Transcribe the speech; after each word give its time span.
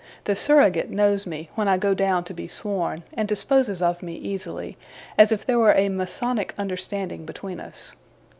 The 0.23 0.35
Surrogate 0.35 0.89
knows 0.89 1.27
me, 1.27 1.49
when 1.53 1.67
I 1.67 1.77
go 1.77 1.93
down 1.93 2.23
to 2.23 2.33
be 2.33 2.47
sworn; 2.47 3.03
and 3.13 3.27
disposes 3.27 3.83
of 3.83 4.01
me 4.01 4.15
easily, 4.15 4.75
as 5.15 5.31
if 5.31 5.45
there 5.45 5.59
were 5.59 5.73
a 5.75 5.89
Masonic 5.89 6.55
understanding 6.57 7.23
between 7.23 7.59
us. 7.59 7.95